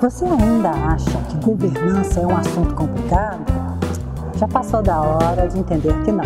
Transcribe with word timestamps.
Você 0.00 0.24
ainda 0.24 0.70
acha 0.70 1.22
que 1.28 1.44
governança 1.44 2.20
é 2.20 2.26
um 2.26 2.34
assunto 2.34 2.74
complicado? 2.74 3.44
Já 4.34 4.48
passou 4.48 4.82
da 4.82 4.98
hora 4.98 5.46
de 5.46 5.58
entender 5.58 5.92
que 6.02 6.10
não. 6.10 6.24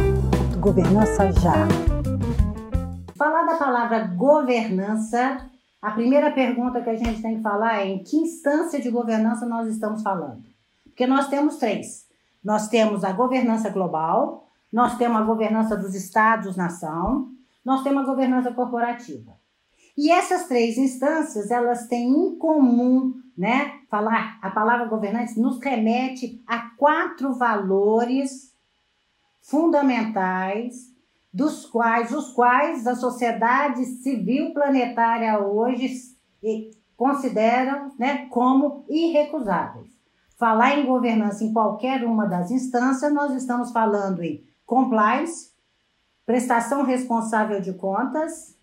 Governança 0.60 1.32
já. 1.32 1.66
Falar 3.16 3.42
da 3.42 3.56
palavra 3.56 4.06
governança, 4.16 5.50
a 5.82 5.90
primeira 5.90 6.30
pergunta 6.30 6.82
que 6.82 6.90
a 6.90 6.94
gente 6.94 7.20
tem 7.20 7.38
que 7.38 7.42
falar 7.42 7.80
é 7.80 7.88
em 7.88 8.04
que 8.04 8.16
instância 8.16 8.80
de 8.80 8.88
governança 8.92 9.44
nós 9.44 9.66
estamos 9.66 10.02
falando? 10.02 10.44
Porque 10.84 11.04
nós 11.04 11.26
temos 11.26 11.56
três. 11.56 12.06
Nós 12.44 12.68
temos 12.68 13.02
a 13.02 13.10
governança 13.10 13.70
global, 13.70 14.46
nós 14.72 14.96
temos 14.96 15.20
a 15.20 15.24
governança 15.24 15.76
dos 15.76 15.96
estados-nação, 15.96 17.28
nós 17.64 17.82
temos 17.82 18.04
a 18.04 18.06
governança 18.06 18.52
corporativa. 18.52 19.32
E 19.98 20.12
essas 20.12 20.46
três 20.46 20.78
instâncias, 20.78 21.50
elas 21.50 21.88
têm 21.88 22.08
em 22.08 22.38
comum 22.38 23.23
né? 23.36 23.80
Falar 23.90 24.38
a 24.40 24.50
palavra 24.50 24.86
governante 24.86 25.38
nos 25.38 25.58
remete 25.60 26.42
a 26.46 26.70
quatro 26.76 27.34
valores 27.34 28.54
fundamentais 29.42 30.92
dos 31.32 31.66
quais 31.66 32.12
os 32.12 32.32
quais 32.32 32.86
a 32.86 32.94
sociedade 32.94 33.84
civil 33.84 34.54
planetária 34.54 35.38
hoje 35.40 36.14
consideram, 36.96 37.92
né, 37.98 38.26
como 38.28 38.84
irrecusáveis. 38.88 39.90
Falar 40.36 40.78
em 40.78 40.86
governança 40.86 41.42
em 41.42 41.52
qualquer 41.52 42.04
uma 42.04 42.26
das 42.26 42.50
instâncias, 42.50 43.12
nós 43.12 43.34
estamos 43.34 43.72
falando 43.72 44.22
em 44.22 44.44
compliance, 44.64 45.50
prestação 46.24 46.82
responsável 46.82 47.60
de 47.60 47.72
contas, 47.72 48.56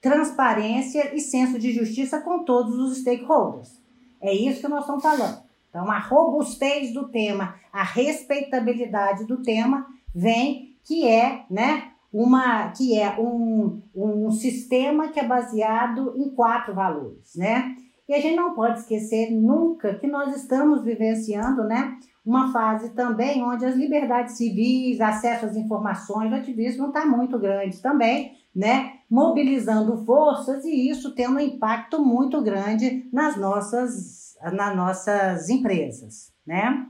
transparência 0.00 1.14
e 1.14 1.20
senso 1.20 1.58
de 1.58 1.72
justiça 1.72 2.20
com 2.20 2.44
todos 2.44 2.78
os 2.78 2.98
stakeholders. 2.98 3.77
É 4.20 4.32
isso 4.32 4.60
que 4.60 4.68
nós 4.68 4.80
estamos 4.80 5.02
falando. 5.02 5.42
Então, 5.68 5.90
a 5.90 5.98
robustez 5.98 6.92
do 6.92 7.08
tema, 7.08 7.54
a 7.72 7.82
respeitabilidade 7.82 9.26
do 9.26 9.42
tema 9.42 9.86
vem 10.14 10.76
que 10.84 11.06
é, 11.06 11.44
né, 11.50 11.92
uma 12.12 12.70
que 12.70 12.98
é 12.98 13.18
um, 13.20 13.82
um 13.94 14.30
sistema 14.30 15.08
que 15.08 15.20
é 15.20 15.24
baseado 15.24 16.14
em 16.16 16.30
quatro 16.30 16.74
valores, 16.74 17.36
né? 17.36 17.76
E 18.08 18.14
a 18.14 18.20
gente 18.20 18.36
não 18.36 18.54
pode 18.54 18.80
esquecer 18.80 19.30
nunca 19.30 19.94
que 19.94 20.06
nós 20.06 20.34
estamos 20.34 20.82
vivenciando, 20.82 21.64
né, 21.64 21.98
uma 22.24 22.50
fase 22.52 22.94
também 22.94 23.42
onde 23.42 23.66
as 23.66 23.74
liberdades 23.74 24.38
civis, 24.38 25.00
acesso 25.00 25.46
às 25.46 25.56
informações, 25.56 26.32
o 26.32 26.34
ativismo 26.34 26.88
está 26.88 27.06
muito 27.06 27.38
grande 27.38 27.80
também, 27.82 28.32
né? 28.58 28.94
Mobilizando 29.08 30.04
forças 30.04 30.64
e 30.64 30.90
isso 30.90 31.14
tendo 31.14 31.36
um 31.36 31.40
impacto 31.40 32.04
muito 32.04 32.42
grande 32.42 33.08
nas 33.12 33.36
nossas, 33.36 34.36
nas 34.52 34.76
nossas 34.76 35.48
empresas, 35.48 36.32
né? 36.44 36.84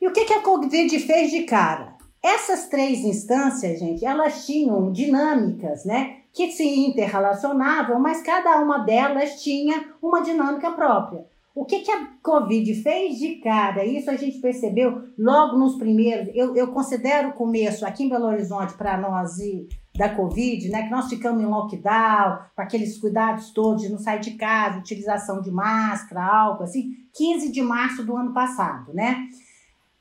E 0.00 0.06
o 0.06 0.12
que, 0.12 0.24
que 0.24 0.32
a 0.32 0.42
Covid 0.42 1.00
fez 1.00 1.32
de 1.32 1.42
cara? 1.42 1.96
Essas 2.22 2.68
três 2.68 3.00
instâncias, 3.00 3.80
gente, 3.80 4.06
elas 4.06 4.46
tinham 4.46 4.92
dinâmicas, 4.92 5.84
né? 5.84 6.18
Que 6.32 6.52
se 6.52 6.64
interrelacionavam, 6.64 7.98
mas 7.98 8.22
cada 8.22 8.60
uma 8.60 8.78
delas 8.78 9.42
tinha 9.42 9.94
uma 10.00 10.22
dinâmica 10.22 10.70
própria. 10.70 11.26
O 11.52 11.64
que, 11.64 11.80
que 11.80 11.90
a 11.90 12.06
Covid 12.22 12.72
fez 12.82 13.18
de 13.18 13.36
cara? 13.36 13.84
Isso 13.84 14.08
a 14.08 14.16
gente 14.16 14.38
percebeu 14.38 15.08
logo 15.18 15.58
nos 15.58 15.74
primeiros. 15.74 16.32
Eu, 16.36 16.54
eu 16.54 16.68
considero 16.68 17.30
o 17.30 17.34
começo 17.34 17.84
aqui 17.84 18.04
em 18.04 18.08
Belo 18.08 18.26
Horizonte 18.26 18.74
para 18.74 18.96
nós 18.96 19.38
e 19.38 19.66
da 19.96 20.08
Covid, 20.08 20.68
né? 20.70 20.82
Que 20.82 20.90
nós 20.90 21.08
ficamos 21.08 21.42
em 21.42 21.46
lockdown, 21.46 22.38
com 22.54 22.62
aqueles 22.62 22.98
cuidados 22.98 23.50
todos 23.50 23.82
de 23.82 23.88
não 23.88 23.98
sair 23.98 24.20
de 24.20 24.32
casa, 24.32 24.78
utilização 24.78 25.40
de 25.40 25.50
máscara, 25.50 26.24
álcool, 26.24 26.64
assim, 26.64 26.96
15 27.12 27.52
de 27.52 27.62
março 27.62 28.04
do 28.04 28.16
ano 28.16 28.32
passado, 28.32 28.92
né? 28.92 29.28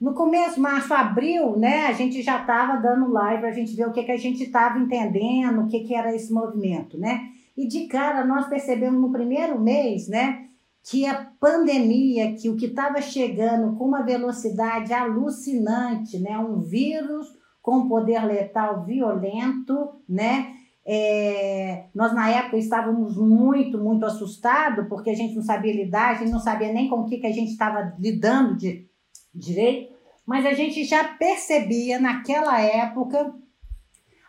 No 0.01 0.13
começo, 0.13 0.59
março, 0.59 0.93
abril, 0.93 1.55
né, 1.57 1.85
a 1.85 1.93
gente 1.93 2.21
já 2.21 2.41
estava 2.41 2.75
dando 2.75 3.09
live 3.09 3.39
para 3.39 3.49
a 3.49 3.53
gente 3.53 3.73
ver 3.73 3.87
o 3.87 3.91
que, 3.93 4.03
que 4.03 4.11
a 4.11 4.17
gente 4.17 4.43
estava 4.43 4.77
entendendo, 4.77 5.61
o 5.61 5.67
que, 5.67 5.79
que 5.81 5.95
era 5.95 6.13
esse 6.13 6.33
movimento, 6.33 6.97
né? 6.97 7.29
E 7.55 7.65
de 7.65 7.85
cara, 7.85 8.25
nós 8.25 8.47
percebemos 8.47 8.99
no 8.99 9.13
primeiro 9.13 9.57
mês, 9.61 10.09
né, 10.09 10.47
que 10.83 11.05
a 11.05 11.27
pandemia, 11.39 12.33
que 12.33 12.49
o 12.49 12.57
que 12.57 12.65
estava 12.65 12.99
chegando 12.99 13.77
com 13.77 13.85
uma 13.85 14.01
velocidade 14.01 14.91
alucinante, 14.91 16.19
né, 16.19 16.37
um 16.37 16.59
vírus 16.59 17.31
com 17.63 17.87
poder 17.87 18.23
letal 18.25 18.83
violento, 18.83 19.95
né? 20.07 20.53
É, 20.85 21.85
nós 21.95 22.13
na 22.13 22.29
época 22.29 22.57
estávamos 22.57 23.15
muito, 23.15 23.77
muito 23.77 24.05
assustados, 24.05 24.85
porque 24.89 25.09
a 25.09 25.15
gente 25.15 25.33
não 25.33 25.41
sabia 25.41 25.73
lidar, 25.73 26.09
a 26.09 26.13
gente 26.15 26.29
não 26.31 26.41
sabia 26.41 26.73
nem 26.73 26.89
com 26.89 26.97
o 26.97 27.05
que, 27.05 27.19
que 27.19 27.25
a 27.25 27.31
gente 27.31 27.53
estava 27.53 27.95
lidando 27.97 28.57
de 28.57 28.85
direito, 29.33 29.95
mas 30.25 30.45
a 30.45 30.51
gente 30.51 30.83
já 30.83 31.05
percebia 31.05 32.01
naquela 32.01 32.59
época 32.59 33.33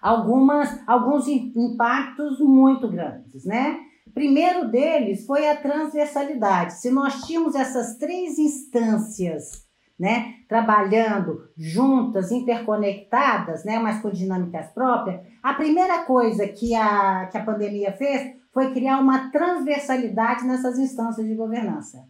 algumas, 0.01 0.81
alguns 0.87 1.27
impactos 1.27 2.39
muito 2.39 2.89
grandes, 2.89 3.45
né? 3.45 3.81
Primeiro 4.15 4.71
deles 4.71 5.27
foi 5.27 5.49
a 5.49 5.57
transversalidade. 5.57 6.75
Se 6.75 6.89
nós 6.89 7.23
tínhamos 7.23 7.57
essas 7.57 7.97
três 7.97 8.39
instâncias 8.39 9.65
né, 9.99 10.35
trabalhando 10.49 11.49
juntas, 11.57 12.33
interconectadas, 12.33 13.65
né, 13.65 13.79
mas 13.79 14.01
com 14.01 14.11
dinâmicas 14.11 14.67
próprias, 14.73 15.21
a 15.43 15.55
primeira 15.55 16.05
coisa 16.05 16.49
que 16.49 16.75
a, 16.75 17.27
que 17.31 17.39
a 17.39 17.45
pandemia 17.45 17.93
fez 17.93 18.35
foi 18.53 18.73
criar 18.73 18.99
uma 18.99 19.31
transversalidade 19.31 20.47
nessas 20.47 20.79
instâncias 20.79 21.27
de 21.27 21.35
governança. 21.35 22.05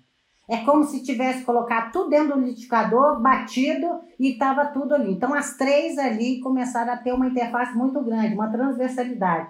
É 0.48 0.58
como 0.58 0.84
se 0.84 1.02
tivesse 1.02 1.42
colocado 1.42 1.90
tudo 1.90 2.10
dentro 2.10 2.34
do 2.34 2.40
liquidificador, 2.40 3.20
batido 3.20 3.86
e 4.20 4.32
estava 4.32 4.66
tudo 4.66 4.94
ali. 4.94 5.10
Então, 5.10 5.32
as 5.32 5.56
três 5.56 5.96
ali 5.96 6.38
começaram 6.40 6.92
a 6.92 6.98
ter 6.98 7.14
uma 7.14 7.28
interface 7.28 7.74
muito 7.74 8.02
grande, 8.02 8.34
uma 8.34 8.50
transversalidade. 8.50 9.48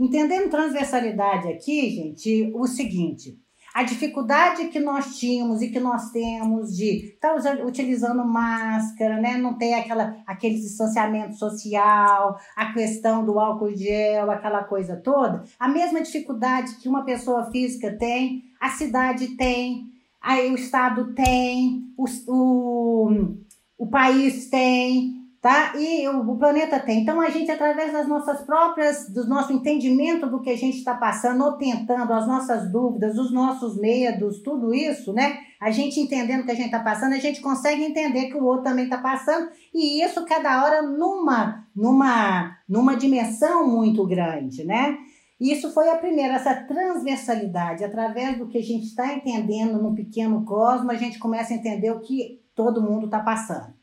Entendendo 0.00 0.50
transversalidade 0.50 1.46
aqui, 1.46 1.90
gente, 1.90 2.50
o 2.56 2.66
seguinte: 2.66 3.38
a 3.74 3.82
dificuldade 3.82 4.68
que 4.68 4.78
nós 4.78 5.18
tínhamos 5.18 5.62
e 5.62 5.70
que 5.70 5.80
nós 5.80 6.10
temos 6.10 6.76
de 6.76 7.14
estar 7.14 7.34
tá 7.40 7.64
utilizando 7.64 8.24
máscara, 8.24 9.20
né? 9.20 9.36
não 9.36 9.54
ter 9.54 9.74
aquela, 9.74 10.16
aquele 10.26 10.56
distanciamento 10.56 11.36
social, 11.36 12.38
a 12.54 12.72
questão 12.72 13.24
do 13.24 13.38
álcool 13.38 13.74
gel, 13.74 14.30
aquela 14.30 14.64
coisa 14.64 14.96
toda, 14.96 15.44
a 15.58 15.68
mesma 15.68 16.02
dificuldade 16.02 16.76
que 16.76 16.88
uma 16.88 17.04
pessoa 17.04 17.50
física 17.50 17.96
tem, 17.96 18.44
a 18.60 18.68
cidade 18.68 19.36
tem, 19.36 19.90
aí 20.20 20.50
o 20.50 20.54
Estado 20.54 21.14
tem, 21.14 21.92
o, 21.96 22.04
o, 22.28 23.36
o 23.78 23.86
país 23.86 24.50
tem, 24.50 25.21
tá? 25.42 25.72
E 25.76 26.08
o, 26.08 26.36
planeta 26.36 26.78
tem. 26.78 27.00
Então 27.00 27.20
a 27.20 27.28
gente 27.28 27.50
através 27.50 27.92
das 27.92 28.06
nossas 28.06 28.42
próprias, 28.42 29.08
do 29.08 29.26
nosso 29.26 29.52
entendimento 29.52 30.30
do 30.30 30.40
que 30.40 30.50
a 30.50 30.56
gente 30.56 30.78
está 30.78 30.94
passando, 30.94 31.44
ou 31.44 31.54
tentando, 31.54 32.12
as 32.12 32.28
nossas 32.28 32.70
dúvidas, 32.70 33.18
os 33.18 33.32
nossos 33.32 33.76
medos, 33.76 34.40
tudo 34.40 34.72
isso, 34.72 35.12
né? 35.12 35.40
A 35.60 35.72
gente 35.72 35.98
entendendo 35.98 36.42
o 36.42 36.44
que 36.44 36.52
a 36.52 36.54
gente 36.54 36.66
está 36.66 36.78
passando, 36.78 37.14
a 37.14 37.18
gente 37.18 37.40
consegue 37.40 37.82
entender 37.82 38.26
que 38.26 38.36
o 38.36 38.44
outro 38.44 38.62
também 38.62 38.84
está 38.84 38.98
passando, 38.98 39.50
e 39.74 40.00
isso 40.00 40.24
cada 40.24 40.64
hora 40.64 40.80
numa, 40.82 41.66
numa, 41.74 42.56
numa 42.68 42.94
dimensão 42.94 43.68
muito 43.68 44.06
grande, 44.06 44.64
né? 44.64 44.96
Isso 45.40 45.72
foi 45.74 45.90
a 45.90 45.98
primeira, 45.98 46.34
essa 46.34 46.54
transversalidade, 46.54 47.82
através 47.82 48.38
do 48.38 48.46
que 48.46 48.58
a 48.58 48.62
gente 48.62 48.84
está 48.84 49.12
entendendo 49.12 49.82
no 49.82 49.92
pequeno 49.92 50.44
cosmo, 50.44 50.92
a 50.92 50.94
gente 50.94 51.18
começa 51.18 51.52
a 51.52 51.56
entender 51.56 51.90
o 51.90 51.98
que 51.98 52.40
todo 52.54 52.80
mundo 52.80 53.06
está 53.06 53.18
passando. 53.18 53.81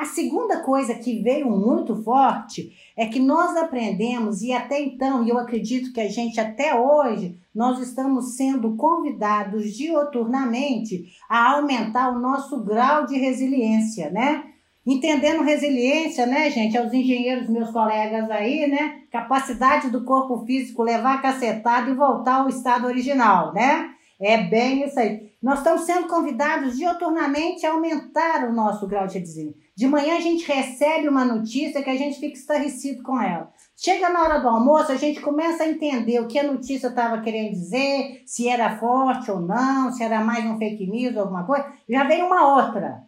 A 0.00 0.06
segunda 0.06 0.62
coisa 0.62 0.94
que 0.94 1.22
veio 1.22 1.50
muito 1.50 2.02
forte 2.02 2.72
é 2.96 3.04
que 3.04 3.20
nós 3.20 3.54
aprendemos, 3.54 4.40
e 4.40 4.50
até 4.50 4.80
então, 4.80 5.22
e 5.22 5.28
eu 5.28 5.36
acredito 5.36 5.92
que 5.92 6.00
a 6.00 6.08
gente 6.08 6.40
até 6.40 6.74
hoje, 6.74 7.38
nós 7.54 7.78
estamos 7.80 8.34
sendo 8.34 8.76
convidados 8.76 9.76
dioturnamente 9.76 11.04
a 11.28 11.52
aumentar 11.52 12.16
o 12.16 12.18
nosso 12.18 12.64
grau 12.64 13.04
de 13.04 13.18
resiliência, 13.18 14.08
né? 14.08 14.44
Entendendo 14.86 15.42
resiliência, 15.42 16.24
né, 16.24 16.50
gente? 16.50 16.78
Aos 16.78 16.94
engenheiros, 16.94 17.50
meus 17.50 17.70
colegas 17.70 18.30
aí, 18.30 18.66
né? 18.68 19.02
Capacidade 19.12 19.90
do 19.90 20.02
corpo 20.02 20.46
físico 20.46 20.82
levar 20.82 21.16
a 21.16 21.20
cacetada 21.20 21.90
e 21.90 21.94
voltar 21.94 22.36
ao 22.36 22.48
estado 22.48 22.86
original, 22.86 23.52
né? 23.52 23.90
É 24.18 24.38
bem 24.38 24.82
isso 24.82 24.98
aí. 24.98 25.30
Nós 25.42 25.58
estamos 25.58 25.82
sendo 25.82 26.06
convidados 26.06 26.76
dioturnamente 26.76 27.64
a 27.64 27.72
aumentar 27.72 28.48
o 28.48 28.52
nosso 28.52 28.86
grau 28.86 29.06
de 29.06 29.18
resiliência. 29.18 29.69
De 29.80 29.86
manhã 29.86 30.18
a 30.18 30.20
gente 30.20 30.46
recebe 30.46 31.08
uma 31.08 31.24
notícia 31.24 31.82
que 31.82 31.88
a 31.88 31.96
gente 31.96 32.20
fica 32.20 32.36
estarrecido 32.36 33.02
com 33.02 33.18
ela. 33.18 33.50
Chega 33.74 34.10
na 34.10 34.20
hora 34.20 34.38
do 34.38 34.46
almoço, 34.46 34.92
a 34.92 34.96
gente 34.96 35.22
começa 35.22 35.62
a 35.62 35.68
entender 35.70 36.20
o 36.20 36.26
que 36.26 36.38
a 36.38 36.42
notícia 36.42 36.88
estava 36.88 37.22
querendo 37.22 37.52
dizer, 37.52 38.22
se 38.26 38.46
era 38.46 38.76
forte 38.76 39.30
ou 39.30 39.40
não, 39.40 39.90
se 39.90 40.02
era 40.02 40.22
mais 40.22 40.44
um 40.44 40.58
fake 40.58 40.86
news 40.86 41.16
ou 41.16 41.22
alguma 41.22 41.46
coisa. 41.46 41.64
Já 41.88 42.04
vem 42.04 42.22
uma 42.22 42.58
outra. 42.58 43.04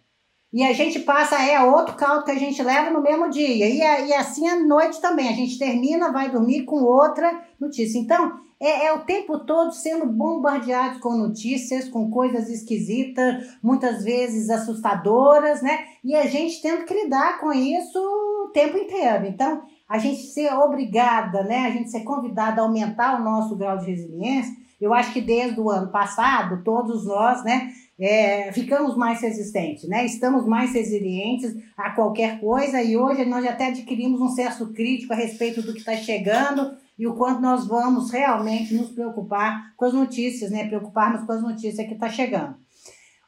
E 0.50 0.64
a 0.64 0.72
gente 0.72 1.00
passa, 1.00 1.36
é 1.42 1.62
outro 1.62 1.94
caldo 1.94 2.24
que 2.24 2.30
a 2.30 2.38
gente 2.38 2.62
leva 2.62 2.88
no 2.88 3.02
mesmo 3.02 3.28
dia. 3.28 3.68
E, 3.68 4.08
e 4.08 4.14
assim 4.14 4.48
à 4.48 4.58
noite 4.58 4.98
também. 4.98 5.28
A 5.28 5.34
gente 5.34 5.58
termina, 5.58 6.10
vai 6.10 6.30
dormir 6.30 6.64
com 6.64 6.82
outra 6.82 7.38
notícia. 7.60 7.98
Então, 7.98 8.40
é, 8.62 8.86
é, 8.86 8.92
o 8.92 9.00
tempo 9.00 9.40
todo 9.40 9.72
sendo 9.72 10.06
bombardeados 10.06 11.00
com 11.00 11.16
notícias, 11.16 11.88
com 11.88 12.08
coisas 12.08 12.48
esquisitas, 12.48 13.56
muitas 13.60 14.04
vezes 14.04 14.48
assustadoras, 14.48 15.60
né? 15.60 15.80
E 16.04 16.14
a 16.14 16.26
gente 16.26 16.62
tendo 16.62 16.84
que 16.84 16.94
lidar 16.94 17.40
com 17.40 17.52
isso 17.52 17.98
o 17.98 18.50
tempo 18.54 18.78
inteiro. 18.78 19.26
Então, 19.26 19.62
a 19.88 19.98
gente 19.98 20.22
ser 20.28 20.52
obrigada, 20.54 21.42
né? 21.42 21.66
A 21.66 21.70
gente 21.70 21.90
ser 21.90 22.04
convidada 22.04 22.60
a 22.60 22.64
aumentar 22.64 23.20
o 23.20 23.24
nosso 23.24 23.56
grau 23.56 23.78
de 23.78 23.86
resiliência. 23.86 24.54
Eu 24.80 24.94
acho 24.94 25.12
que 25.12 25.20
desde 25.20 25.60
o 25.60 25.68
ano 25.68 25.90
passado, 25.90 26.62
todos 26.62 27.04
nós, 27.04 27.42
né? 27.42 27.72
É, 27.98 28.52
ficamos 28.52 28.96
mais 28.96 29.20
resistentes, 29.20 29.88
né? 29.88 30.06
Estamos 30.06 30.46
mais 30.46 30.72
resilientes 30.72 31.52
a 31.76 31.90
qualquer 31.90 32.40
coisa 32.40 32.80
e 32.80 32.96
hoje 32.96 33.24
nós 33.24 33.44
até 33.44 33.66
adquirimos 33.66 34.20
um 34.20 34.28
senso 34.28 34.72
crítico 34.72 35.12
a 35.12 35.16
respeito 35.16 35.62
do 35.62 35.72
que 35.72 35.80
está 35.80 35.96
chegando 35.96 36.80
e 37.02 37.06
o 37.08 37.16
quanto 37.16 37.40
nós 37.40 37.66
vamos 37.66 38.12
realmente 38.12 38.76
nos 38.76 38.90
preocupar 38.90 39.74
com 39.76 39.86
as 39.86 39.92
notícias, 39.92 40.52
né? 40.52 40.68
Preocuparmos 40.68 41.26
com 41.26 41.32
as 41.32 41.42
notícias 41.42 41.84
que 41.84 41.94
está 41.94 42.08
chegando. 42.08 42.54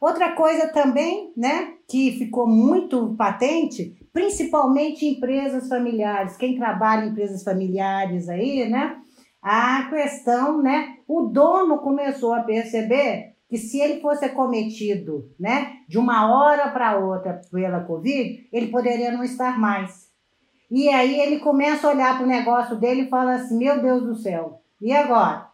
Outra 0.00 0.30
coisa 0.36 0.68
também, 0.68 1.32
né, 1.36 1.72
que 1.88 2.12
ficou 2.12 2.46
muito 2.46 3.16
patente, 3.16 3.96
principalmente 4.12 5.04
em 5.04 5.14
empresas 5.14 5.68
familiares, 5.68 6.36
quem 6.36 6.56
trabalha 6.56 7.04
em 7.04 7.08
empresas 7.08 7.42
familiares 7.42 8.28
aí, 8.28 8.68
né, 8.68 8.96
a 9.42 9.88
questão, 9.90 10.62
né, 10.62 10.98
o 11.08 11.22
dono 11.22 11.78
começou 11.78 12.32
a 12.32 12.44
perceber 12.44 13.34
que 13.48 13.58
se 13.58 13.80
ele 13.80 14.00
fosse 14.00 14.28
cometido, 14.28 15.32
né, 15.40 15.78
de 15.88 15.98
uma 15.98 16.32
hora 16.32 16.70
para 16.70 16.96
outra 16.96 17.40
pela 17.50 17.80
Covid, 17.80 18.48
ele 18.52 18.68
poderia 18.68 19.10
não 19.10 19.24
estar 19.24 19.58
mais. 19.58 20.03
E 20.70 20.88
aí 20.88 21.20
ele 21.20 21.40
começa 21.40 21.86
a 21.86 21.90
olhar 21.90 22.16
para 22.16 22.24
o 22.24 22.28
negócio 22.28 22.76
dele 22.76 23.02
e 23.02 23.08
fala 23.08 23.34
assim: 23.34 23.58
Meu 23.58 23.80
Deus 23.80 24.02
do 24.02 24.14
céu, 24.14 24.60
e 24.80 24.92
agora? 24.92 25.48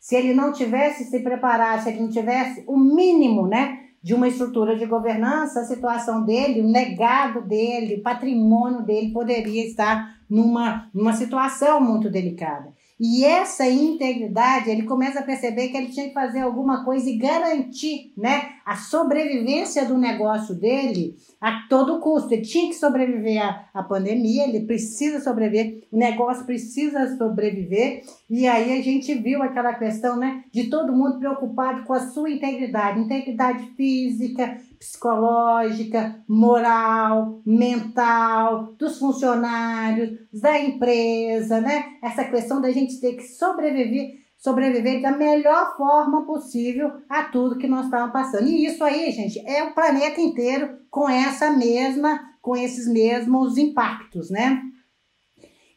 Se 0.00 0.16
ele 0.16 0.34
não 0.34 0.52
tivesse 0.52 1.04
se 1.04 1.20
preparado, 1.20 1.82
se 1.82 1.90
ele 1.90 2.00
não 2.00 2.08
tivesse 2.08 2.64
o 2.66 2.76
mínimo, 2.76 3.46
né? 3.46 3.80
De 4.02 4.14
uma 4.14 4.26
estrutura 4.26 4.76
de 4.76 4.84
governança, 4.84 5.60
a 5.60 5.64
situação 5.64 6.24
dele, 6.24 6.60
o 6.60 6.72
legado 6.72 7.40
dele, 7.42 7.94
o 7.94 8.02
patrimônio 8.02 8.82
dele 8.82 9.12
poderia 9.12 9.64
estar 9.64 10.16
numa, 10.28 10.90
numa 10.92 11.12
situação 11.12 11.80
muito 11.80 12.10
delicada. 12.10 12.72
E 12.98 13.24
essa 13.24 13.68
integridade, 13.68 14.70
ele 14.70 14.84
começa 14.84 15.20
a 15.20 15.24
perceber 15.24 15.68
que 15.68 15.76
ele 15.76 15.88
tinha 15.88 16.08
que 16.08 16.14
fazer 16.14 16.40
alguma 16.40 16.84
coisa 16.84 17.10
e 17.10 17.18
garantir, 17.18 18.12
né, 18.16 18.50
a 18.64 18.76
sobrevivência 18.76 19.84
do 19.84 19.98
negócio 19.98 20.54
dele 20.54 21.16
a 21.40 21.66
todo 21.68 22.00
custo. 22.00 22.32
Ele 22.32 22.42
tinha 22.42 22.68
que 22.68 22.74
sobreviver 22.74 23.42
à, 23.42 23.66
à 23.74 23.82
pandemia, 23.82 24.44
ele 24.44 24.66
precisa 24.66 25.20
sobreviver, 25.20 25.84
o 25.90 25.98
negócio 25.98 26.44
precisa 26.44 27.16
sobreviver. 27.16 28.02
E 28.30 28.46
aí 28.46 28.78
a 28.78 28.82
gente 28.82 29.14
viu 29.14 29.42
aquela 29.42 29.74
questão, 29.74 30.16
né, 30.16 30.44
de 30.52 30.70
todo 30.70 30.92
mundo 30.92 31.18
preocupado 31.18 31.84
com 31.84 31.92
a 31.92 32.00
sua 32.00 32.30
integridade, 32.30 33.00
integridade 33.00 33.72
física, 33.76 34.58
psicológica, 34.78 36.16
moral, 36.26 37.40
mental, 37.46 38.74
dos 38.78 38.98
funcionários, 38.98 40.18
da 40.32 40.58
empresa, 40.60 41.60
né? 41.60 41.84
Essa 42.02 42.24
questão 42.24 42.60
da 42.60 42.70
gente 42.70 43.00
ter 43.00 43.14
que 43.14 43.22
sobreviver, 43.22 44.21
sobreviver 44.42 45.00
da 45.00 45.12
melhor 45.12 45.76
forma 45.76 46.26
possível 46.26 46.90
a 47.08 47.22
tudo 47.22 47.56
que 47.56 47.68
nós 47.68 47.84
estamos 47.84 48.10
passando. 48.10 48.48
E 48.48 48.66
isso 48.66 48.82
aí, 48.82 49.12
gente, 49.12 49.38
é 49.48 49.62
o 49.62 49.72
planeta 49.72 50.20
inteiro 50.20 50.80
com 50.90 51.08
essa 51.08 51.48
mesma, 51.52 52.20
com 52.42 52.56
esses 52.56 52.88
mesmos 52.88 53.56
impactos, 53.56 54.30
né? 54.30 54.60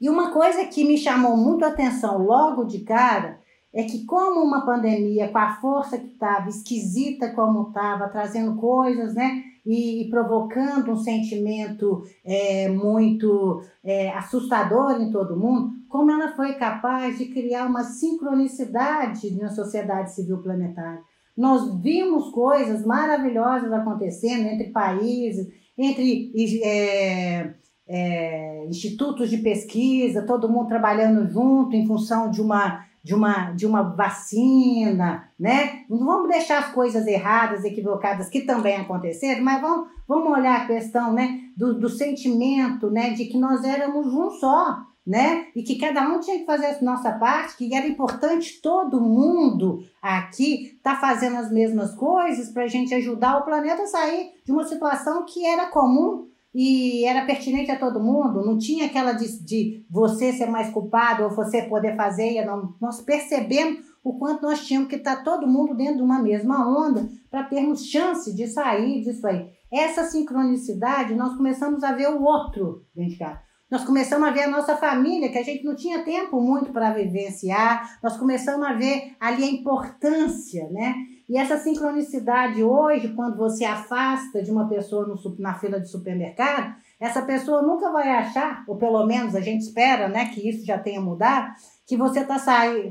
E 0.01 0.09
uma 0.09 0.31
coisa 0.31 0.65
que 0.65 0.83
me 0.83 0.97
chamou 0.97 1.37
muito 1.37 1.63
a 1.63 1.67
atenção 1.67 2.17
logo 2.17 2.63
de 2.63 2.79
cara 2.79 3.39
é 3.71 3.83
que 3.83 4.03
como 4.03 4.41
uma 4.41 4.65
pandemia, 4.65 5.27
com 5.27 5.37
a 5.37 5.57
força 5.57 5.99
que 5.99 6.07
estava, 6.07 6.49
esquisita 6.49 7.29
como 7.33 7.67
estava, 7.67 8.09
trazendo 8.09 8.55
coisas, 8.55 9.13
né? 9.13 9.43
E, 9.65 10.07
provocando 10.09 10.91
um 10.91 10.97
sentimento 10.97 12.03
é, 12.23 12.69
muito 12.69 13.61
é, 13.83 14.11
assustador 14.11 15.01
em 15.01 15.11
todo 15.11 15.39
mundo, 15.39 15.71
como 15.89 16.11
ela 16.11 16.35
foi 16.35 16.53
capaz 16.53 17.17
de 17.17 17.25
criar 17.25 17.65
uma 17.65 17.83
sincronicidade 17.83 19.35
na 19.35 19.49
sociedade 19.49 20.13
civil 20.13 20.37
planetária. 20.37 21.01
Nós 21.35 21.81
vimos 21.81 22.29
coisas 22.29 22.85
maravilhosas 22.85 23.71
acontecendo 23.73 24.47
entre 24.47 24.71
países, 24.71 25.47
entre 25.77 26.31
é, 26.63 27.53
é, 27.87 28.65
institutos 28.67 29.29
de 29.29 29.39
pesquisa, 29.39 30.25
todo 30.25 30.49
mundo 30.49 30.67
trabalhando 30.67 31.27
junto 31.27 31.75
em 31.75 31.85
função 31.85 32.29
de 32.29 32.41
uma 32.41 32.85
de 33.05 33.13
uma, 33.13 33.51
de 33.51 33.67
uma 33.67 33.83
vacina, 33.83 35.29
né? 35.39 35.83
Não 35.87 35.99
vamos 35.99 36.27
deixar 36.27 36.57
as 36.57 36.71
coisas 36.71 37.05
erradas, 37.05 37.63
equivocadas 37.63 38.29
que 38.29 38.41
também 38.41 38.77
aconteceram, 38.77 39.43
mas 39.43 39.61
vamos, 39.61 39.89
vamos 40.07 40.31
olhar 40.35 40.61
a 40.61 40.65
questão, 40.65 41.13
né, 41.13 41.39
do, 41.55 41.79
do 41.79 41.87
sentimento, 41.87 42.89
né, 42.89 43.11
de 43.11 43.25
que 43.25 43.37
nós 43.37 43.63
éramos 43.63 44.11
um 44.11 44.31
só, 44.31 44.79
né? 45.05 45.49
E 45.55 45.61
que 45.61 45.75
cada 45.75 46.01
um 46.09 46.19
tinha 46.19 46.39
que 46.39 46.47
fazer 46.47 46.65
a 46.65 46.81
nossa 46.81 47.11
parte, 47.11 47.57
que 47.57 47.75
era 47.75 47.85
importante 47.85 48.59
todo 48.59 48.99
mundo 48.99 49.83
aqui 50.01 50.79
tá 50.81 50.95
fazendo 50.95 51.37
as 51.37 51.51
mesmas 51.51 51.93
coisas 51.93 52.49
para 52.49 52.63
a 52.63 52.67
gente 52.67 52.91
ajudar 52.95 53.37
o 53.37 53.45
planeta 53.45 53.83
a 53.83 53.87
sair 53.87 54.31
de 54.43 54.51
uma 54.51 54.63
situação 54.63 55.23
que 55.25 55.45
era 55.45 55.67
comum 55.67 56.27
e 56.57 57.03
era 57.03 57.25
pertinente 57.25 57.69
a 57.69 57.77
todo 57.77 57.99
mundo, 57.99 58.45
não 58.45 58.57
tinha 58.57 58.85
aquela 58.85 59.11
de, 59.11 59.43
de 59.43 59.85
você 59.89 60.31
ser 60.31 60.45
mais 60.45 60.69
culpado 60.69 61.25
ou 61.25 61.29
você 61.29 61.63
poder 61.63 61.97
fazer, 61.97 62.45
não, 62.45 62.73
nós 62.79 63.01
percebemos 63.01 63.79
o 64.01 64.17
quanto 64.17 64.43
nós 64.43 64.65
tínhamos 64.65 64.87
que 64.87 64.95
estar 64.95 65.21
todo 65.21 65.45
mundo 65.45 65.75
dentro 65.75 65.97
de 65.97 66.03
uma 66.03 66.21
mesma 66.21 66.65
onda 66.65 67.09
para 67.29 67.43
termos 67.43 67.85
chance 67.85 68.33
de 68.33 68.47
sair 68.47 69.01
disso 69.03 69.27
aí. 69.27 69.49
Essa 69.69 70.05
sincronicidade, 70.05 71.13
nós 71.13 71.35
começamos 71.35 71.83
a 71.83 71.91
ver 71.91 72.07
o 72.07 72.23
outro 72.23 72.85
casa. 73.19 73.41
Nós 73.69 73.83
começamos 73.83 74.25
a 74.25 74.31
ver 74.31 74.43
a 74.43 74.49
nossa 74.49 74.77
família, 74.77 75.29
que 75.29 75.39
a 75.39 75.43
gente 75.43 75.65
não 75.65 75.75
tinha 75.75 76.05
tempo 76.05 76.39
muito 76.39 76.71
para 76.71 76.93
vivenciar. 76.93 77.99
Nós 78.01 78.15
começamos 78.15 78.65
a 78.65 78.71
ver 78.71 79.13
ali 79.19 79.43
a 79.43 79.51
importância, 79.51 80.69
né? 80.69 80.95
E 81.27 81.37
essa 81.37 81.57
sincronicidade 81.57 82.63
hoje, 82.63 83.09
quando 83.09 83.35
você 83.35 83.65
afasta 83.65 84.43
de 84.43 84.51
uma 84.51 84.67
pessoa 84.69 85.07
no, 85.07 85.15
na 85.39 85.55
fila 85.55 85.79
de 85.79 85.89
supermercado, 85.89 86.75
essa 86.99 87.21
pessoa 87.23 87.61
nunca 87.61 87.91
vai 87.91 88.09
achar, 88.09 88.63
ou 88.67 88.77
pelo 88.77 89.05
menos 89.05 89.35
a 89.35 89.41
gente 89.41 89.61
espera 89.61 90.07
né, 90.07 90.25
que 90.25 90.47
isso 90.47 90.65
já 90.65 90.77
tenha 90.77 91.01
mudado, 91.01 91.53
que 91.87 91.97
você 91.97 92.21
está 92.21 92.35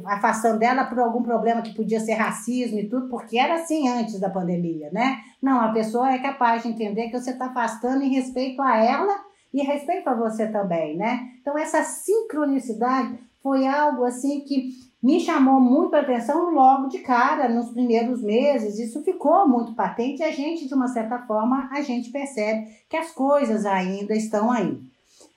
afastando 0.07 0.59
dela 0.59 0.85
por 0.85 0.99
algum 0.99 1.23
problema 1.23 1.63
que 1.63 1.75
podia 1.75 2.01
ser 2.01 2.15
racismo 2.15 2.79
e 2.79 2.89
tudo, 2.89 3.09
porque 3.09 3.39
era 3.39 3.55
assim 3.55 3.89
antes 3.89 4.21
da 4.21 4.31
pandemia, 4.31 4.91
né? 4.93 5.19
Não, 5.43 5.61
a 5.61 5.73
pessoa 5.73 6.13
é 6.13 6.19
capaz 6.19 6.63
de 6.63 6.69
entender 6.69 7.09
que 7.09 7.19
você 7.19 7.31
está 7.31 7.47
afastando 7.47 8.03
em 8.03 8.15
respeito 8.15 8.63
a 8.63 8.77
ela 8.77 9.17
e 9.53 9.63
respeito 9.63 10.09
a 10.09 10.15
você 10.15 10.47
também, 10.47 10.97
né? 10.97 11.29
Então, 11.41 11.59
essa 11.59 11.83
sincronicidade 11.83 13.19
foi 13.43 13.67
algo 13.67 14.05
assim 14.05 14.41
que 14.41 14.71
me 15.05 15.21
chamou 15.21 15.61
muito 15.61 15.95
a 15.95 16.01
atenção 16.01 16.51
logo 16.55 16.89
de 16.89 17.01
cara, 17.01 17.47
nos 17.47 17.69
primeiros 17.69 18.23
meses. 18.23 18.79
Isso 18.79 19.05
ficou 19.05 19.47
muito 19.47 19.75
patente 19.75 20.23
e 20.23 20.25
a 20.25 20.31
gente, 20.31 20.67
de 20.67 20.73
uma 20.73 20.89
certa 20.89 21.19
forma, 21.27 21.69
a 21.71 21.83
gente 21.83 22.11
percebe 22.11 22.69
que 22.89 22.97
as 22.97 23.11
coisas 23.11 23.67
ainda 23.67 24.15
estão 24.15 24.51
aí. 24.51 24.81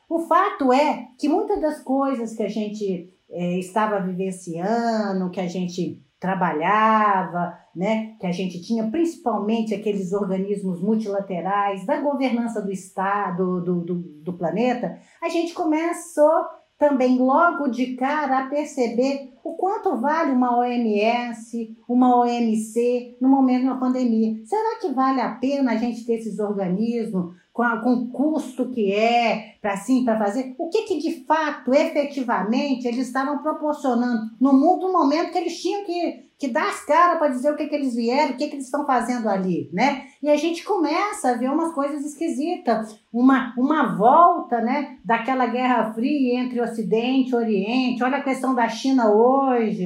O 0.09 0.19
fato 0.19 0.71
é 0.71 1.09
que 1.19 1.27
muitas 1.27 1.59
das 1.59 1.83
coisas 1.83 2.33
que 2.33 2.43
a 2.43 2.47
gente 2.47 3.13
é, 3.29 3.59
estava 3.59 3.99
vivenciando, 3.99 5.29
que 5.31 5.41
a 5.41 5.47
gente 5.49 6.01
trabalhava, 6.17 7.59
né, 7.75 8.15
que 8.21 8.25
a 8.25 8.31
gente 8.31 8.61
tinha 8.61 8.89
principalmente 8.89 9.75
aqueles 9.75 10.13
organismos 10.13 10.81
multilaterais 10.81 11.85
da 11.85 11.99
governança 11.99 12.61
do 12.61 12.71
Estado, 12.71 13.61
do, 13.61 13.81
do, 13.81 13.95
do 13.95 14.31
planeta, 14.31 14.97
a 15.21 15.27
gente 15.27 15.53
começou 15.53 16.45
também 16.77 17.17
logo 17.17 17.67
de 17.67 17.95
cara 17.95 18.39
a 18.39 18.47
perceber 18.47 19.33
o 19.47 19.55
quanto 19.55 19.95
vale 19.95 20.33
uma 20.33 20.57
OMS, 20.57 21.77
uma 21.87 22.19
OMC 22.19 23.17
no 23.21 23.29
momento 23.29 23.61
de 23.61 23.67
uma 23.67 23.79
pandemia. 23.79 24.41
Será 24.45 24.77
que 24.81 24.89
vale 24.89 25.21
a 25.21 25.35
pena 25.35 25.71
a 25.71 25.77
gente 25.77 26.05
ter 26.05 26.15
esses 26.15 26.37
organismos 26.37 27.33
com, 27.53 27.63
o 27.63 28.09
custo 28.09 28.69
que 28.69 28.91
é 28.91 29.55
para 29.61 29.73
assim, 29.73 30.03
para 30.03 30.19
fazer? 30.19 30.53
O 30.57 30.69
que, 30.69 30.83
que 30.83 30.97
de 30.99 31.25
fato, 31.25 31.73
efetivamente, 31.73 32.87
eles 32.87 33.07
estavam 33.07 33.37
proporcionando 33.39 34.29
no 34.39 34.51
mundo 34.51 34.87
no 34.87 34.93
momento 34.93 35.31
que 35.31 35.37
eles 35.37 35.61
tinham 35.61 35.85
que 35.85 36.27
que 36.37 36.47
dá 36.49 36.69
as 36.69 36.85
caras 36.85 37.17
para 37.17 37.29
dizer 37.29 37.51
o 37.51 37.55
que, 37.55 37.65
que 37.65 37.73
eles 37.73 37.95
vieram, 37.95 38.33
o 38.33 38.37
que, 38.37 38.47
que 38.47 38.55
eles 38.55 38.65
estão 38.65 38.85
fazendo 38.85 39.27
ali, 39.27 39.69
né? 39.73 40.05
E 40.21 40.29
a 40.29 40.35
gente 40.35 40.63
começa 40.63 41.31
a 41.31 41.33
ver 41.33 41.49
umas 41.49 41.73
coisas 41.73 42.05
esquisitas, 42.05 42.99
uma, 43.11 43.55
uma 43.57 43.95
volta, 43.95 44.61
né, 44.61 44.97
daquela 45.03 45.47
guerra 45.47 45.91
fria 45.93 46.39
entre 46.39 46.61
Ocidente 46.61 47.31
e 47.31 47.35
Oriente. 47.35 48.03
Olha 48.03 48.17
a 48.17 48.23
questão 48.23 48.53
da 48.53 48.69
China 48.69 49.11
hoje, 49.11 49.36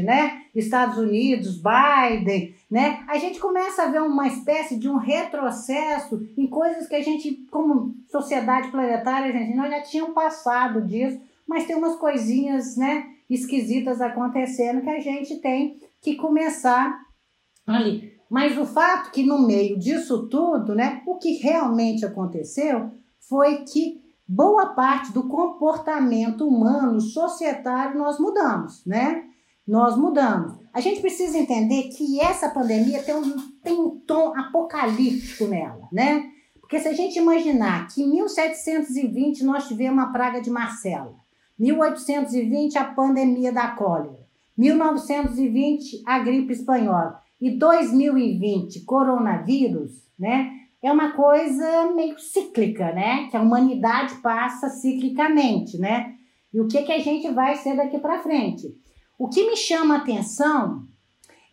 né? 0.03 0.43
Estados 0.53 0.98
Unidos, 0.98 1.62
Biden, 1.62 2.55
né? 2.70 3.03
A 3.08 3.17
gente 3.17 3.39
começa 3.39 3.84
a 3.84 3.88
ver 3.88 4.01
uma 4.01 4.27
espécie 4.27 4.77
de 4.77 4.89
um 4.89 4.98
retrocesso 4.98 6.25
em 6.38 6.48
coisas 6.48 6.88
que 6.88 6.96
a 6.96 7.01
gente, 7.01 7.46
como 7.50 7.96
sociedade 8.10 8.70
planetária, 8.70 9.31
gente, 9.31 9.55
nós 9.55 9.70
já 9.70 9.81
tínhamos 9.81 10.13
passado 10.13 10.81
disso, 10.81 11.20
mas 11.48 11.65
tem 11.65 11.75
umas 11.75 11.96
coisinhas, 11.96 12.75
né? 12.77 13.08
esquisitas 13.34 14.01
acontecendo 14.01 14.81
que 14.81 14.89
a 14.89 15.00
gente 15.00 15.38
tem 15.38 15.79
que 16.01 16.15
começar 16.15 17.00
ali. 17.65 18.12
Mas 18.29 18.58
o 18.58 18.65
fato 18.65 19.12
que 19.12 19.24
no 19.24 19.46
meio 19.46 19.77
disso 19.77 20.27
tudo, 20.27 20.75
né, 20.75 21.01
o 21.05 21.15
que 21.15 21.34
realmente 21.38 22.05
aconteceu 22.05 22.91
foi 23.20 23.63
que 23.63 24.01
boa 24.27 24.67
parte 24.67 25.12
do 25.12 25.27
comportamento 25.27 26.48
humano, 26.48 27.00
societário, 27.00 27.98
nós 27.98 28.20
mudamos, 28.20 28.86
né? 28.86 29.25
Nós 29.68 29.96
mudamos. 29.98 30.60
A 30.74 30.80
gente 30.80 31.01
precisa 31.01 31.38
entender 31.38 31.84
que 31.89 32.20
essa 32.20 32.50
pandemia 32.50 33.03
tem 33.03 33.15
um, 33.15 33.38
tem 33.63 33.80
um 33.80 34.00
tom 34.00 34.34
apocalíptico 34.36 35.46
nela, 35.46 35.88
né? 35.91 36.30
Porque 36.60 36.80
se 36.80 36.88
a 36.88 36.94
gente 36.94 37.20
imaginar 37.20 37.88
que 37.88 38.01
em 38.01 38.10
1720 38.10 39.44
nós 39.44 39.68
tivemos 39.68 40.03
a 40.03 40.08
praga 40.08 40.41
de 40.41 40.50
Marcela, 40.50 41.13
1820 41.60 42.77
a 42.77 42.86
pandemia 42.86 43.51
da 43.51 43.68
cólera, 43.68 44.25
1920 44.58 46.01
a 46.06 46.20
gripe 46.20 46.53
espanhola 46.53 47.20
e 47.39 47.51
2020 47.51 48.82
coronavírus, 48.82 49.91
né? 50.18 50.51
É 50.82 50.91
uma 50.91 51.12
coisa 51.12 51.91
meio 51.94 52.18
cíclica, 52.18 52.91
né? 52.91 53.27
Que 53.30 53.38
a 53.38 53.41
humanidade 53.41 54.15
passa 54.15 54.70
ciclicamente, 54.70 55.77
né? 55.77 56.15
E 56.53 56.60
o 56.60 56.68
que 56.68 56.82
que 56.84 56.91
a 56.91 57.00
gente 57.00 57.30
vai 57.32 57.56
ser 57.56 57.75
daqui 57.75 58.00
para 58.00 58.24
frente? 58.24 58.75
O 59.22 59.30
que 59.30 59.46
me 59.46 59.56
chama 59.56 59.94
a 59.94 59.98
atenção 60.00 60.82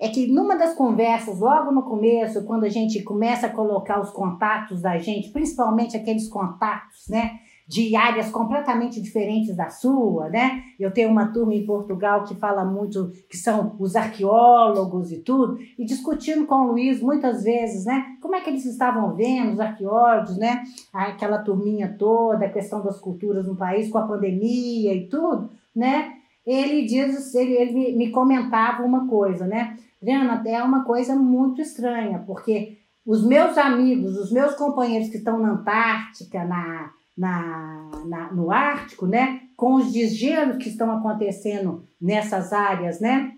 é 0.00 0.08
que 0.08 0.26
numa 0.26 0.56
das 0.56 0.72
conversas, 0.72 1.38
logo 1.38 1.70
no 1.70 1.82
começo, 1.82 2.42
quando 2.44 2.64
a 2.64 2.68
gente 2.70 3.02
começa 3.02 3.46
a 3.46 3.52
colocar 3.52 4.00
os 4.00 4.08
contatos 4.08 4.80
da 4.80 4.96
gente, 4.96 5.28
principalmente 5.28 5.94
aqueles 5.94 6.26
contatos, 6.28 7.06
né? 7.10 7.40
de 7.66 7.94
áreas 7.94 8.30
completamente 8.30 8.98
diferentes 9.02 9.54
da 9.54 9.68
sua, 9.68 10.30
né? 10.30 10.62
Eu 10.80 10.90
tenho 10.90 11.10
uma 11.10 11.26
turma 11.30 11.54
em 11.54 11.66
Portugal 11.66 12.24
que 12.24 12.34
fala 12.34 12.64
muito, 12.64 13.12
que 13.28 13.36
são 13.36 13.76
os 13.78 13.94
arqueólogos 13.94 15.12
e 15.12 15.18
tudo, 15.18 15.58
e 15.78 15.84
discutindo 15.84 16.46
com 16.46 16.54
o 16.54 16.72
Luiz 16.72 17.02
muitas 17.02 17.44
vezes, 17.44 17.84
né? 17.84 18.16
Como 18.22 18.34
é 18.34 18.40
que 18.40 18.48
eles 18.48 18.64
estavam 18.64 19.14
vendo, 19.14 19.52
os 19.52 19.60
arqueólogos, 19.60 20.38
né? 20.38 20.62
Aquela 20.94 21.42
turminha 21.42 21.94
toda, 21.98 22.46
a 22.46 22.50
questão 22.50 22.82
das 22.82 22.98
culturas 22.98 23.46
no 23.46 23.54
país 23.54 23.90
com 23.90 23.98
a 23.98 24.06
pandemia 24.06 24.94
e 24.94 25.06
tudo, 25.06 25.50
né? 25.76 26.14
Ele 26.48 26.86
diz, 26.86 27.34
ele, 27.34 27.52
ele 27.52 27.96
me 27.96 28.10
comentava 28.10 28.82
uma 28.82 29.06
coisa, 29.06 29.46
né? 29.46 29.76
Adriana, 30.00 30.42
é 30.46 30.62
uma 30.62 30.84
coisa 30.84 31.14
muito 31.14 31.60
estranha, 31.60 32.22
porque 32.26 32.78
os 33.04 33.26
meus 33.26 33.58
amigos, 33.58 34.16
os 34.16 34.32
meus 34.32 34.54
companheiros 34.54 35.08
que 35.08 35.18
estão 35.18 35.38
na 35.38 35.52
Antártica, 35.52 36.44
na 36.44 36.90
na, 37.18 37.90
na, 38.06 38.32
no 38.32 38.52
Ártico, 38.52 39.04
né, 39.04 39.40
com 39.56 39.74
os 39.74 39.92
desgelos 39.92 40.56
que 40.58 40.68
estão 40.68 40.88
acontecendo 40.92 41.84
nessas 42.00 42.52
áreas, 42.52 43.00
né, 43.00 43.32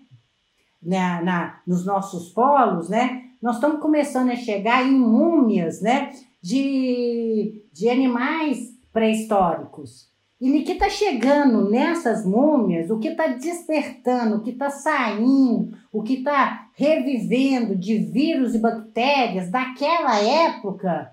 na, 0.79 1.21
na, 1.23 1.61
nos 1.65 1.83
nossos 1.83 2.29
polos, 2.29 2.89
né, 2.89 3.23
nós 3.41 3.55
estamos 3.55 3.81
começando 3.81 4.29
a 4.29 4.35
chegar 4.35 4.87
em 4.87 4.91
múmias, 4.91 5.81
né, 5.81 6.11
de, 6.39 7.65
de 7.73 7.89
animais 7.89 8.69
pré-históricos. 8.93 10.10
E 10.41 10.49
o 10.49 10.63
que 10.63 10.71
está 10.71 10.89
chegando 10.89 11.69
nessas 11.69 12.25
múmias, 12.25 12.89
o 12.89 12.97
que 12.97 13.09
está 13.09 13.27
despertando, 13.27 14.37
o 14.37 14.41
que 14.41 14.49
está 14.49 14.71
saindo, 14.71 15.77
o 15.93 16.01
que 16.01 16.15
está 16.15 16.67
revivendo 16.73 17.75
de 17.75 17.99
vírus 17.99 18.55
e 18.55 18.59
bactérias 18.59 19.51
daquela 19.51 20.19
época, 20.19 21.11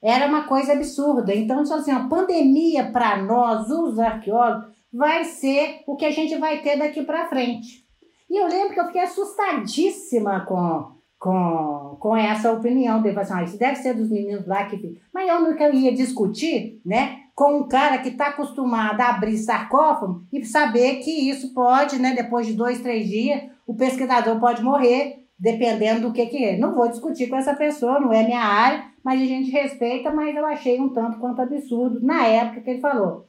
era 0.00 0.28
uma 0.28 0.44
coisa 0.44 0.74
absurda. 0.74 1.34
Então, 1.34 1.60
assim, 1.60 1.90
a 1.90 2.06
pandemia 2.06 2.92
para 2.92 3.20
nós, 3.20 3.68
os 3.68 3.98
arqueólogos, 3.98 4.68
vai 4.92 5.24
ser 5.24 5.82
o 5.84 5.96
que 5.96 6.04
a 6.04 6.12
gente 6.12 6.36
vai 6.36 6.62
ter 6.62 6.78
daqui 6.78 7.02
para 7.02 7.28
frente. 7.28 7.84
E 8.30 8.40
eu 8.40 8.46
lembro 8.46 8.74
que 8.74 8.80
eu 8.80 8.86
fiquei 8.86 9.02
assustadíssima 9.02 10.40
com, 10.46 10.92
com, 11.18 11.96
com 11.98 12.16
essa 12.16 12.52
opinião. 12.52 13.02
Dele. 13.02 13.18
Assim, 13.18 13.32
ah, 13.34 13.42
isso 13.42 13.58
deve 13.58 13.74
ser 13.76 13.94
dos 13.94 14.08
meninos 14.08 14.46
lá 14.46 14.66
que. 14.66 15.00
Mas 15.12 15.28
eu 15.28 15.40
nunca 15.40 15.68
ia 15.70 15.92
discutir, 15.92 16.80
né? 16.86 17.17
Com 17.38 17.58
um 17.58 17.68
cara 17.68 17.98
que 17.98 18.08
está 18.08 18.30
acostumado 18.30 19.00
a 19.00 19.10
abrir 19.10 19.38
sarcófago 19.38 20.24
e 20.32 20.44
saber 20.44 20.96
que 20.96 21.30
isso 21.30 21.54
pode, 21.54 21.96
né? 21.96 22.12
Depois 22.12 22.48
de 22.48 22.52
dois, 22.52 22.80
três 22.80 23.06
dias, 23.06 23.44
o 23.64 23.76
pesquisador 23.76 24.40
pode 24.40 24.60
morrer, 24.60 25.24
dependendo 25.38 26.08
do 26.08 26.12
que, 26.12 26.26
que 26.26 26.44
é. 26.44 26.58
Não 26.58 26.74
vou 26.74 26.88
discutir 26.88 27.28
com 27.28 27.36
essa 27.36 27.54
pessoa, 27.54 28.00
não 28.00 28.12
é 28.12 28.24
minha 28.24 28.42
área, 28.42 28.86
mas 29.04 29.22
a 29.22 29.24
gente 29.24 29.52
respeita, 29.52 30.10
mas 30.10 30.34
eu 30.34 30.44
achei 30.44 30.80
um 30.80 30.88
tanto 30.88 31.20
quanto 31.20 31.40
absurdo 31.40 32.04
na 32.04 32.26
época 32.26 32.60
que 32.60 32.70
ele 32.70 32.80
falou. 32.80 33.28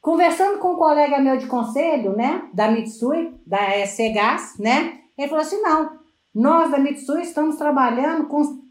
Conversando 0.00 0.60
com 0.60 0.74
um 0.74 0.76
colega 0.76 1.18
meu 1.18 1.36
de 1.36 1.48
conselho, 1.48 2.14
né, 2.14 2.48
da 2.54 2.70
Mitsui, 2.70 3.34
da 3.44 3.84
SC 3.84 4.10
Gás, 4.10 4.56
né, 4.56 5.00
ele 5.18 5.26
falou 5.26 5.42
assim, 5.42 5.60
não, 5.62 5.98
nós 6.32 6.70
da 6.70 6.78
Mitsui 6.78 7.22
estamos 7.22 7.56
trabalhando 7.56 8.28
com 8.28 8.62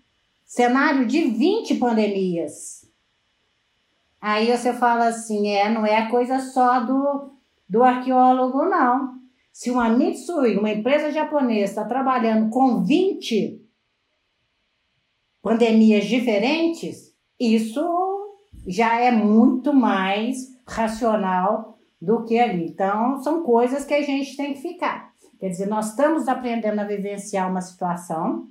cenário 0.45 1.05
de 1.05 1.25
20 1.25 1.75
pandemias. 1.75 2.85
Aí 4.22 4.55
você 4.55 4.74
fala 4.74 5.07
assim, 5.07 5.50
é, 5.50 5.69
não 5.69 5.86
é 5.86 6.10
coisa 6.10 6.39
só 6.39 6.79
do, 6.79 7.31
do 7.69 7.84
arqueólogo, 7.84 8.65
não. 8.65 9.15
Se 9.51 9.69
uma 9.72 9.89
Mitsui, 9.89 10.57
uma 10.57 10.72
empresa 10.72 11.12
japonesa, 11.12 11.72
está 11.72 11.86
trabalhando 11.86 12.50
com 12.50 12.84
20 12.84 13.62
pandemias 15.41 16.05
diferentes, 16.05 17.13
isso 17.39 17.81
já 18.67 19.00
é 19.00 19.12
muito 19.12 19.72
mais 19.74 20.38
racional 20.67 21.77
do 22.01 22.24
que 22.24 22.39
ali. 22.39 22.65
Então, 22.65 23.22
são 23.22 23.43
coisas 23.43 23.86
que 23.86 23.93
a 23.93 24.01
gente 24.01 24.36
tem 24.36 24.53
que 24.53 24.62
ficar. 24.62 25.13
Quer 25.39 25.50
dizer, 25.50 25.67
nós 25.67 25.91
estamos 25.91 26.27
aprendendo 26.27 26.79
a 26.79 26.86
vivenciar 26.86 27.50
uma 27.50 27.62
situação, 27.62 28.48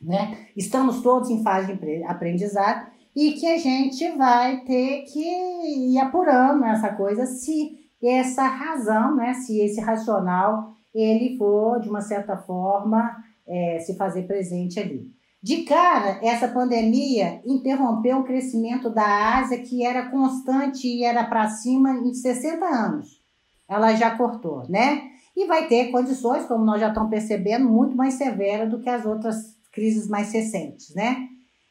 né? 0.00 0.48
Estamos 0.56 1.02
todos 1.02 1.30
em 1.30 1.42
fase 1.42 1.74
de 1.74 2.04
aprendizado 2.04 2.90
e 3.14 3.32
que 3.32 3.46
a 3.46 3.58
gente 3.58 4.10
vai 4.16 4.60
ter 4.62 5.02
que 5.02 5.20
ir 5.20 5.98
apurando 5.98 6.64
essa 6.64 6.92
coisa 6.92 7.26
se 7.26 7.78
essa 8.02 8.46
razão, 8.46 9.16
né? 9.16 9.32
Se 9.34 9.60
esse 9.60 9.80
racional 9.80 10.74
ele 10.94 11.36
for 11.38 11.80
de 11.80 11.88
uma 11.88 12.00
certa 12.00 12.36
forma 12.36 13.16
é, 13.46 13.78
se 13.80 13.96
fazer 13.96 14.22
presente 14.26 14.78
ali. 14.78 15.10
De 15.42 15.62
cara, 15.64 16.20
essa 16.22 16.48
pandemia 16.48 17.42
interrompeu 17.44 18.18
o 18.18 18.24
crescimento 18.24 18.88
da 18.88 19.38
Ásia, 19.38 19.58
que 19.58 19.84
era 19.84 20.10
constante 20.10 20.86
e 20.86 21.04
era 21.04 21.24
para 21.24 21.48
cima 21.48 21.90
em 21.90 22.14
60 22.14 22.64
anos. 22.64 23.22
Ela 23.68 23.94
já 23.94 24.16
cortou, 24.16 24.62
né? 24.68 25.02
E 25.36 25.46
vai 25.46 25.66
ter 25.66 25.90
condições, 25.90 26.46
como 26.46 26.64
nós 26.64 26.80
já 26.80 26.88
estamos 26.88 27.10
percebendo, 27.10 27.68
muito 27.68 27.96
mais 27.96 28.14
severas 28.14 28.70
do 28.70 28.80
que 28.80 28.88
as 28.88 29.04
outras 29.04 29.56
crises 29.72 30.08
mais 30.08 30.32
recentes, 30.32 30.94
né? 30.94 31.28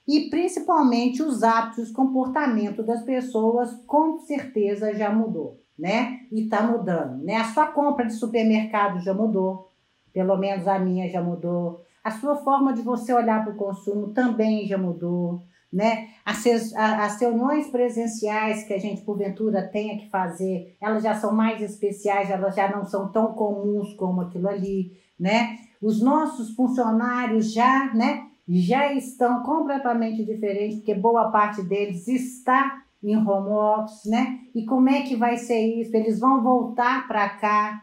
E 0.07 0.29
principalmente 0.29 1.23
os 1.23 1.43
hábitos, 1.43 1.91
comportamento 1.91 2.83
das 2.83 3.03
pessoas, 3.03 3.71
com 3.87 4.19
certeza 4.19 4.93
já 4.93 5.09
mudou, 5.09 5.61
né? 5.79 6.21
E 6.31 6.43
está 6.43 6.61
mudando, 6.61 7.23
né? 7.23 7.37
A 7.37 7.45
sua 7.45 7.67
compra 7.67 8.05
de 8.05 8.13
supermercado 8.13 8.99
já 8.99 9.13
mudou, 9.13 9.71
pelo 10.11 10.37
menos 10.37 10.67
a 10.67 10.77
minha 10.77 11.09
já 11.09 11.21
mudou 11.21 11.83
a 12.03 12.11
sua 12.11 12.35
forma 12.35 12.73
de 12.73 12.81
você 12.81 13.13
olhar 13.13 13.43
para 13.43 13.53
o 13.53 13.57
consumo 13.57 14.09
também 14.09 14.67
já 14.67 14.77
mudou, 14.77 15.41
né? 15.71 16.09
As, 16.25 16.45
as 16.75 17.19
reuniões 17.19 17.67
presenciais 17.67 18.63
que 18.63 18.73
a 18.73 18.77
gente, 18.77 19.01
porventura, 19.03 19.69
tenha 19.69 19.97
que 19.97 20.09
fazer, 20.09 20.75
elas 20.81 21.01
já 21.01 21.15
são 21.15 21.33
mais 21.33 21.61
especiais, 21.61 22.29
elas 22.29 22.55
já 22.55 22.69
não 22.69 22.85
são 22.85 23.09
tão 23.09 23.33
comuns 23.33 23.93
como 23.93 24.21
aquilo 24.21 24.49
ali, 24.49 24.91
né? 25.17 25.57
Os 25.81 26.01
nossos 26.01 26.53
funcionários 26.53 27.53
já, 27.53 27.93
né, 27.93 28.27
já 28.47 28.93
estão 28.93 29.41
completamente 29.43 30.23
diferentes, 30.23 30.77
porque 30.77 30.95
boa 30.95 31.31
parte 31.31 31.61
deles 31.61 32.07
está 32.07 32.83
em 33.01 33.15
home 33.17 33.49
office, 33.49 34.05
né? 34.05 34.39
E 34.55 34.65
como 34.65 34.89
é 34.89 35.01
que 35.01 35.15
vai 35.15 35.37
ser 35.37 35.59
isso? 35.59 35.95
Eles 35.95 36.19
vão 36.19 36.41
voltar 36.41 37.07
para 37.07 37.27
cá, 37.29 37.81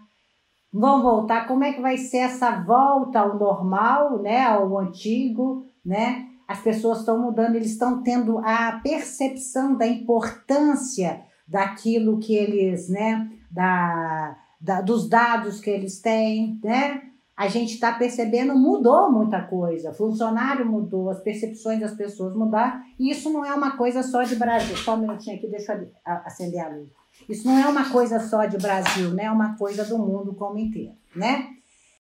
vão 0.72 1.02
voltar, 1.02 1.46
como 1.46 1.64
é 1.64 1.72
que 1.72 1.80
vai 1.80 1.96
ser 1.96 2.18
essa 2.18 2.62
volta 2.62 3.20
ao 3.20 3.38
normal, 3.38 4.20
né, 4.22 4.44
ao 4.44 4.78
antigo, 4.78 5.64
né? 5.84 6.26
As 6.46 6.60
pessoas 6.60 7.00
estão 7.00 7.20
mudando, 7.20 7.56
eles 7.56 7.72
estão 7.72 8.02
tendo 8.02 8.38
a 8.38 8.80
percepção 8.82 9.76
da 9.76 9.86
importância 9.86 11.22
daquilo 11.46 12.18
que 12.18 12.34
eles, 12.34 12.88
né, 12.88 13.30
da, 13.50 14.36
da 14.60 14.80
dos 14.80 15.08
dados 15.08 15.60
que 15.60 15.70
eles 15.70 16.00
têm, 16.00 16.58
né? 16.62 17.09
A 17.40 17.48
gente 17.48 17.72
está 17.72 17.90
percebendo, 17.94 18.54
mudou 18.54 19.10
muita 19.10 19.40
coisa, 19.40 19.94
funcionário 19.94 20.66
mudou, 20.66 21.08
as 21.08 21.22
percepções 21.22 21.80
das 21.80 21.94
pessoas 21.94 22.36
mudaram, 22.36 22.82
e 22.98 23.10
isso 23.10 23.32
não 23.32 23.42
é 23.42 23.54
uma 23.54 23.78
coisa 23.78 24.02
só 24.02 24.22
de 24.22 24.36
Brasil. 24.36 24.76
Só 24.76 24.94
um 24.94 24.98
minutinho 24.98 25.36
aqui, 25.36 25.48
deixa 25.48 25.72
eu 25.72 25.88
acender 26.04 26.60
a 26.60 26.68
luz. 26.68 26.90
Isso 27.26 27.48
não 27.48 27.58
é 27.58 27.66
uma 27.66 27.88
coisa 27.90 28.20
só 28.20 28.44
de 28.44 28.58
Brasil, 28.58 29.14
né? 29.14 29.24
É 29.24 29.30
uma 29.30 29.56
coisa 29.56 29.86
do 29.86 29.96
mundo 29.96 30.34
como 30.34 30.58
inteiro, 30.58 30.92
né? 31.16 31.48